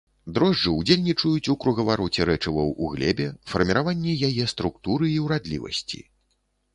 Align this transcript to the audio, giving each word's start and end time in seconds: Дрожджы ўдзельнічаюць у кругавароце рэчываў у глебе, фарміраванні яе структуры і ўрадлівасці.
Дрожджы 0.35 0.71
ўдзельнічаюць 0.75 1.51
у 1.53 1.55
кругавароце 1.65 2.25
рэчываў 2.29 2.71
у 2.85 2.89
глебе, 2.93 3.27
фарміраванні 3.51 4.15
яе 4.29 4.47
структуры 4.55 5.11
і 5.17 5.21
ўрадлівасці. 5.27 6.01